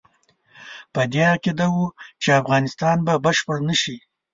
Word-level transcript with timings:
په 0.93 1.01
دې 1.11 1.21
عقیده 1.33 1.67
وو 1.73 1.85
چې 2.21 2.29
افغانستان 2.41 2.97
به 3.05 3.13
بشپړ 3.25 3.57
نه 3.69 3.75
شي. 3.81 3.97